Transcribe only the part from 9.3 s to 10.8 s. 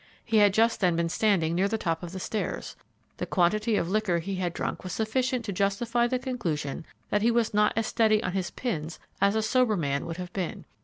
a sober man would have been.